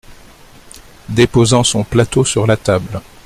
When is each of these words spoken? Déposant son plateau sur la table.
Déposant 1.09 1.63
son 1.63 1.83
plateau 1.83 2.25
sur 2.25 2.47
la 2.47 2.57
table. 2.57 2.99